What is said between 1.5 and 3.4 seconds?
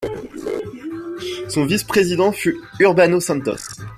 vice-président fut Urbano